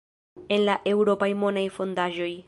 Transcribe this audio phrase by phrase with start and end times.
[0.55, 2.33] en la eŭropaj monaj fondaĵoj.